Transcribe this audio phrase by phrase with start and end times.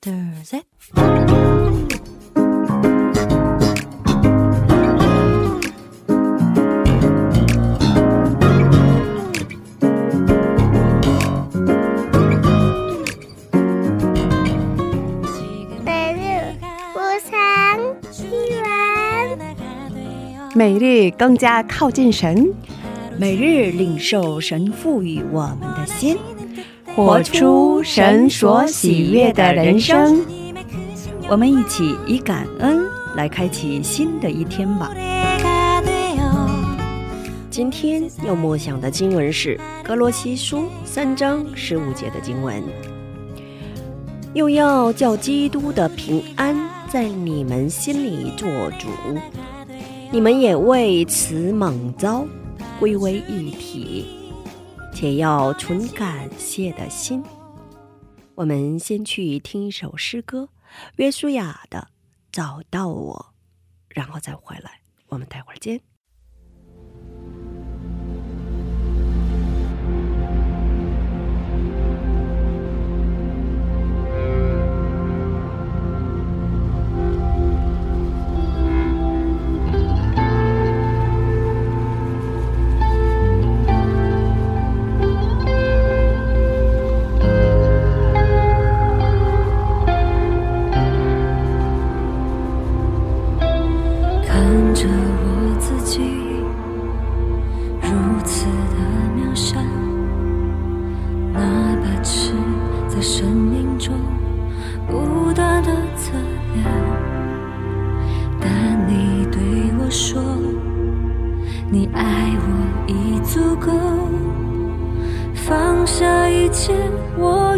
[0.00, 0.62] there's a
[20.54, 22.52] 每日更加靠近神，
[23.16, 26.18] 每日领受神赋予我们的心。
[26.98, 30.20] 活出神所喜悦的人生。
[31.28, 34.90] 我们一起以感恩来开启新的一天吧。
[37.50, 39.56] 今天要默想的经文是
[39.86, 42.60] 《格罗西书》三章十五节的经文，
[44.34, 46.56] 又要叫基督的平安
[46.88, 48.88] 在你们心里做主，
[50.10, 52.26] 你们也为此猛遭，
[52.80, 54.04] 归为一体，
[55.00, 57.22] 且要存感谢的心。
[58.34, 60.48] 我们先去听一首诗歌，
[60.96, 61.78] 约书亚的
[62.32, 63.32] 《找到我》，
[63.94, 64.80] 然后再回来。
[65.06, 65.80] 我们待会儿见。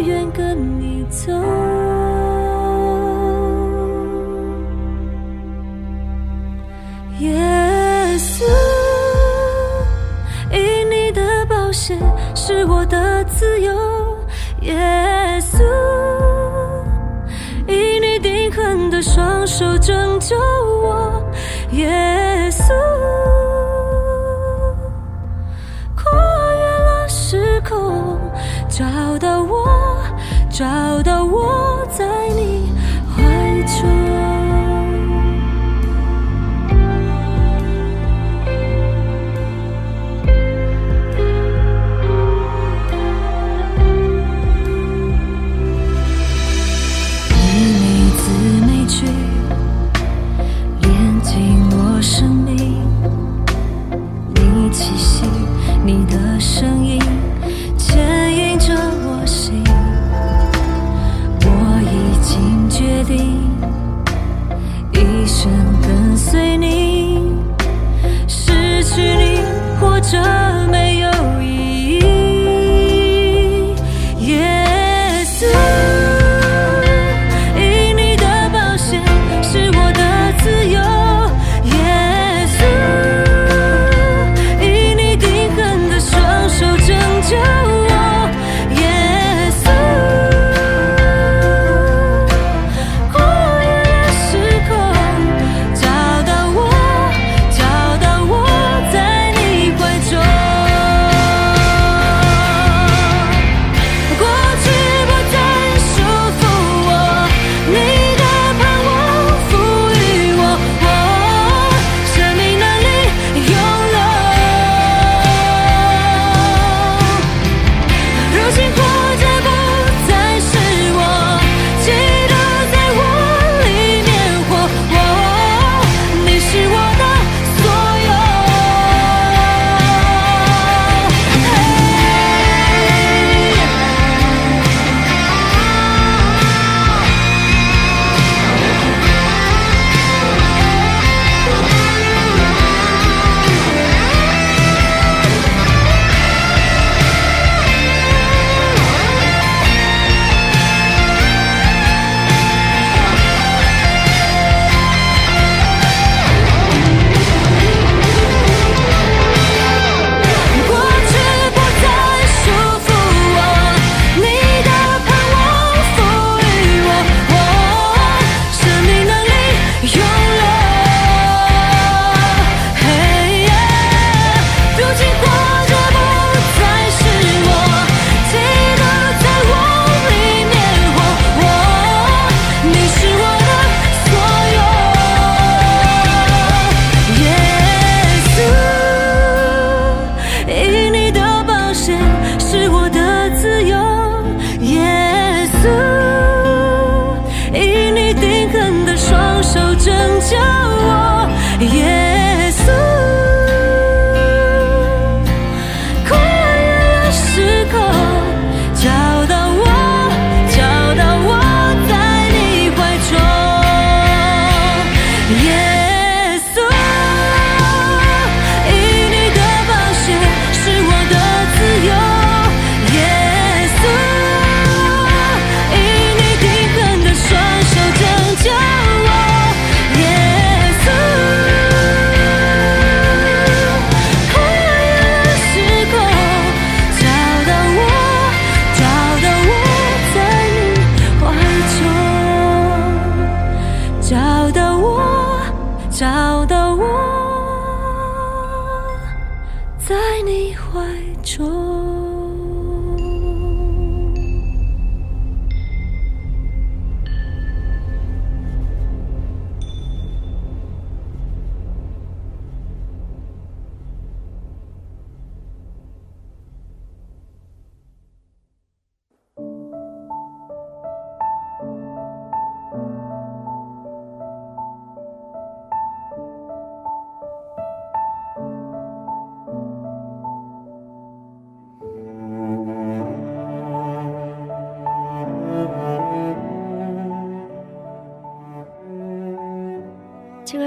[0.01, 1.31] 愿跟你走。
[7.19, 7.37] 耶
[8.17, 8.43] 稣，
[10.51, 11.95] 因你的宝血
[12.35, 13.71] 是我的自由。
[14.61, 14.75] 耶
[15.39, 15.63] 稣，
[17.67, 21.23] 因你定恒的双手拯救我。
[21.71, 21.87] 耶
[22.51, 22.73] 稣，
[25.95, 26.11] 跨
[26.53, 28.19] 越了时空，
[28.67, 28.83] 找
[29.19, 29.70] 到我，
[30.61, 30.90] 找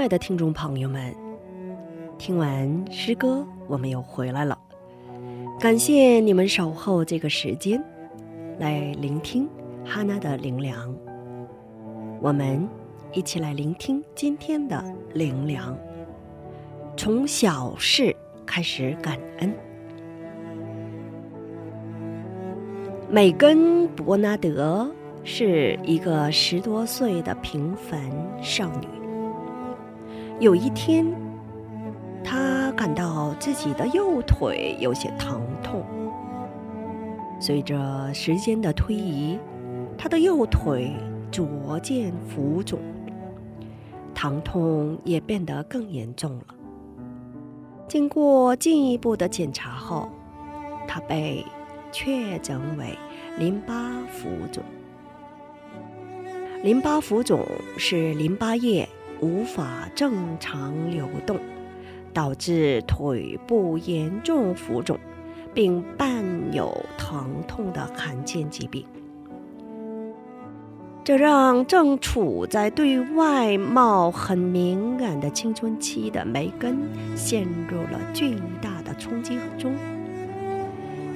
[0.05, 1.11] 爱的听众朋友们，
[2.19, 4.55] 听完诗歌，我们又回来了。
[5.59, 7.83] 感谢你们守候这个时间，
[8.59, 9.49] 来聆听
[9.83, 10.95] 哈娜的灵粮。
[12.21, 12.69] 我们
[13.13, 14.85] 一起来聆听今天的
[15.15, 15.75] 灵粮。
[16.95, 18.15] 从小事
[18.45, 19.51] 开始感恩。
[23.09, 23.57] 美根·
[23.87, 24.87] 伯纳德
[25.23, 27.99] 是一个十多岁的平凡
[28.39, 28.87] 少女。
[30.37, 31.05] 有一天，
[32.21, 35.81] 他感到自己的右腿有些疼痛。
[37.39, 39.39] 随着时间的推移，
[39.97, 40.91] 他的右腿
[41.31, 41.47] 逐
[41.81, 42.79] 渐浮肿，
[44.13, 46.45] 疼痛也变得更严重了。
[47.87, 50.09] 经过进一步的检查后，
[50.85, 51.45] 他被
[51.93, 52.97] 确诊为
[53.37, 53.73] 淋巴
[54.11, 54.61] 浮肿。
[56.61, 57.45] 淋巴浮肿
[57.77, 58.89] 是淋巴液。
[59.21, 61.39] 无法正常流动，
[62.13, 64.99] 导致腿部严重浮肿，
[65.53, 68.85] 并伴有疼痛的罕见疾病。
[71.03, 76.79] 这让正处在对外貌很敏感的青春期的梅根
[77.15, 79.75] 陷入了巨大的冲击中，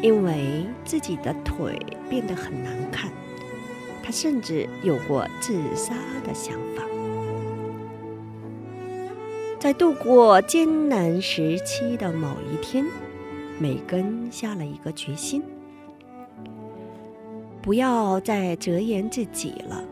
[0.01, 3.11] 因为自己的腿变得很难看，
[4.03, 6.83] 他甚至有过自杀的想法。
[9.59, 12.85] 在度过艰难时期的某一天，
[13.59, 15.43] 美根下了一个决心：
[17.61, 19.83] 不要再遮掩自己了，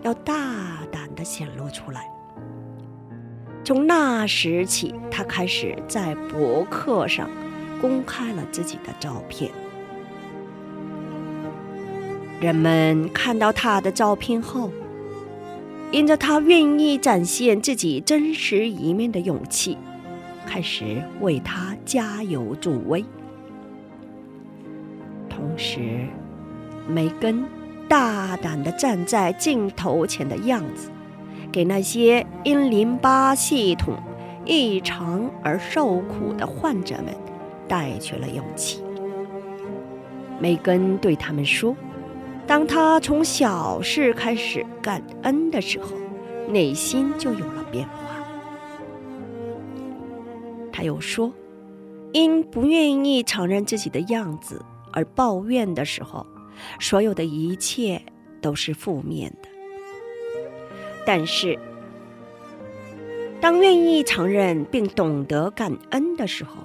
[0.00, 2.08] 要大胆的显露出来。
[3.62, 7.28] 从那时起，他开始在博客上
[7.82, 9.52] 公开了自己的照片。
[12.40, 14.70] 人们看到他的照片后，
[15.92, 19.76] 因着他愿意展现自己真实一面的勇气，
[20.46, 23.04] 开始为他加油助威。
[25.28, 26.06] 同时，
[26.86, 27.44] 梅根
[27.88, 30.90] 大胆地站在镜头前的样子，
[31.50, 33.98] 给那些因淋巴系统
[34.44, 37.06] 异常而受苦的患者们
[37.66, 38.80] 带去了勇气。
[40.38, 41.74] 梅根对他们说。
[42.50, 45.96] 当他从小事开始感恩的时候，
[46.48, 47.94] 内心就有了变化。
[50.72, 51.32] 他又说，
[52.12, 54.60] 因不愿意承认自己的样子
[54.92, 56.26] 而抱怨的时候，
[56.80, 58.02] 所有的一切
[58.40, 59.48] 都是负面的。
[61.06, 61.56] 但是，
[63.40, 66.64] 当愿意承认并懂得感恩的时候，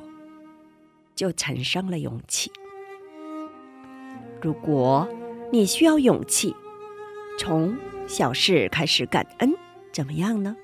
[1.13, 2.51] 就产生了勇气。
[4.42, 5.08] 如果。
[5.52, 6.56] 你需要勇气，
[7.40, 9.54] 从小事开始感恩，
[9.94, 10.56] 怎么样呢？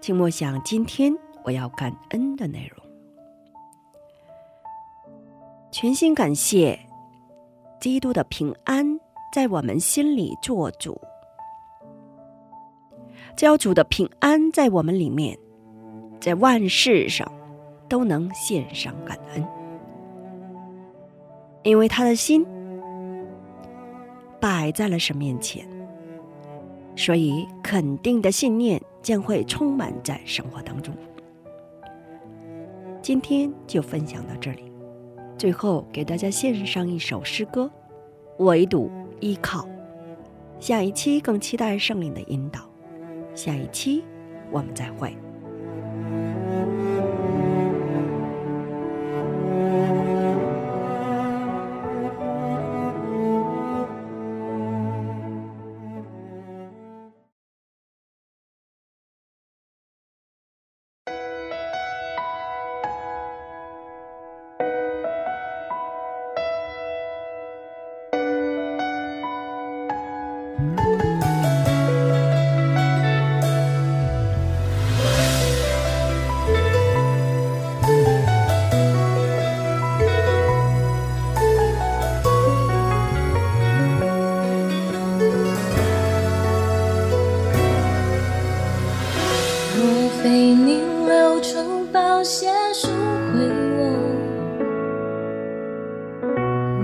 [0.00, 1.12] 请默想今天
[1.42, 2.86] 我要感恩的内容，
[5.72, 6.78] 全心感谢
[7.80, 9.00] 基督的平安
[9.32, 11.00] 在我们心里做主，
[13.36, 15.36] 教主的平安在我们里面，
[16.20, 17.30] 在万事上
[17.88, 19.55] 都能献上感恩。
[21.66, 22.46] 因为他的心
[24.38, 25.68] 摆在了神面前，
[26.94, 30.94] 所以肯定的信念将会充满在生活当中。
[33.02, 34.70] 今天就分享到这里，
[35.36, 37.68] 最后给大家献上一首诗歌
[38.44, 39.62] 《唯独依靠》。
[40.60, 42.60] 下一期更期待圣灵的引导，
[43.34, 44.04] 下一期
[44.52, 45.25] 我们再会。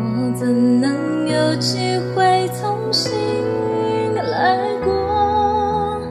[0.02, 1.78] 我怎能有机
[2.14, 3.12] 会重新
[4.14, 6.02] 来过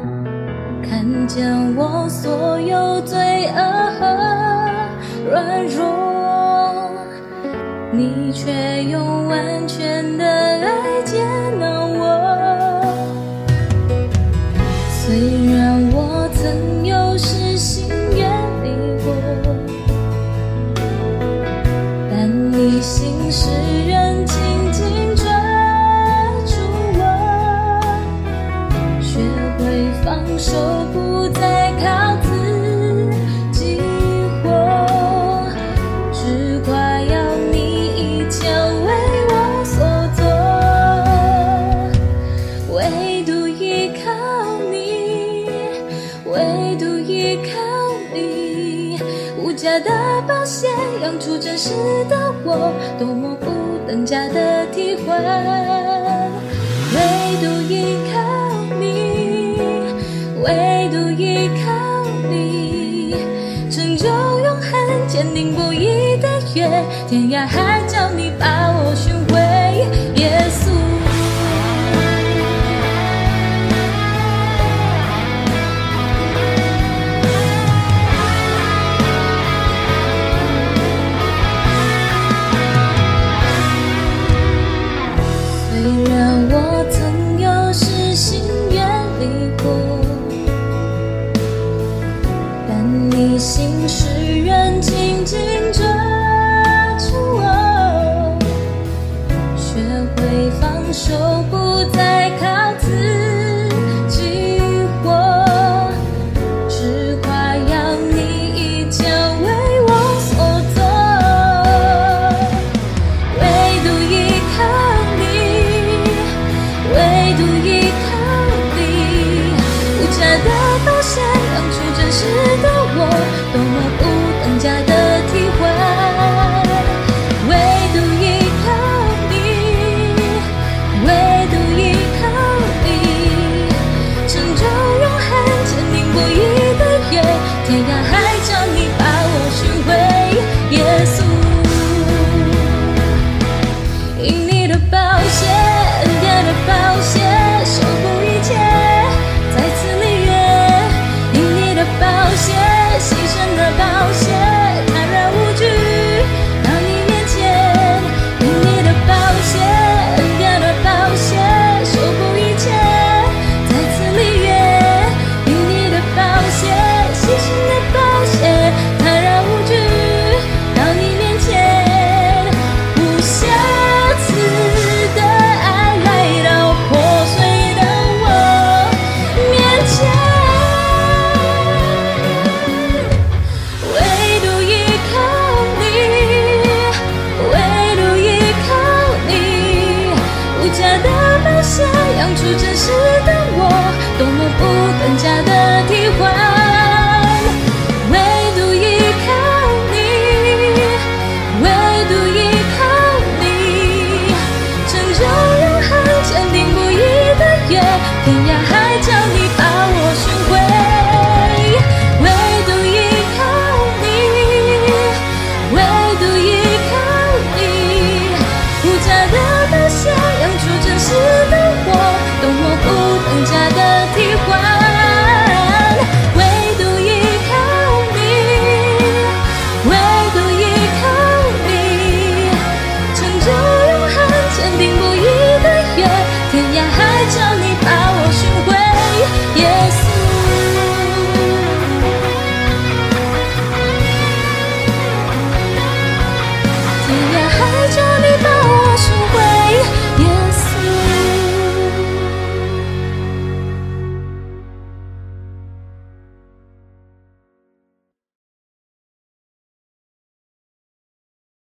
[0.81, 1.45] 看见
[1.75, 3.17] 我所有罪
[3.47, 3.61] 恶
[3.99, 4.05] 和
[5.29, 6.91] 软弱
[7.91, 11.21] 你却用完全的爱接
[11.59, 12.81] 纳我。
[14.89, 18.31] 虽然我曾有实心愿
[18.63, 19.13] 你过
[22.09, 23.49] 但你心是
[54.05, 55.13] 假的体会，
[56.93, 56.99] 唯
[57.41, 58.19] 独依靠
[58.79, 59.57] 你，
[60.41, 61.71] 唯独依靠
[62.29, 63.15] 你，
[63.69, 66.67] 成就永恒，坚定不移的约，
[67.07, 69.50] 天涯海角你把我寻回。